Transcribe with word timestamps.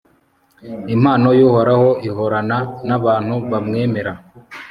impano 0.95 1.29
y'uhoraho 1.39 1.89
ihorana 2.07 2.57
n'abantu 2.87 3.35
bamwemera 3.51 4.11